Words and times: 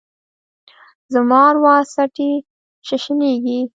زما 1.13 1.39
اروا 1.49 1.75
څټي 1.93 2.31
ششنیږې 2.87 3.59